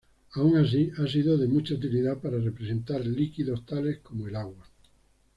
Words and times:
Aun 0.33 0.55
así, 0.57 0.91
ha 0.97 1.05
sido 1.07 1.37
de 1.37 1.45
mucha 1.47 1.75
utilidad 1.75 2.17
para 2.19 2.39
representar 2.39 3.05
líquidos 3.05 3.67
tales 3.67 3.99
como 3.99 4.27
el 4.27 4.35
agua. 4.35 4.67